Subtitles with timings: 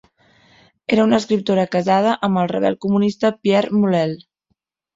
[0.97, 4.21] Era una escriptora casada amb el rebel comunista Pierre Mulele.